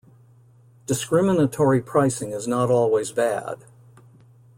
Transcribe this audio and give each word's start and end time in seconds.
Discriminatory 0.87 1.79
pricing 1.83 2.31
is 2.31 2.47
not 2.47 2.71
always 2.71 3.11
bad. 3.11 3.65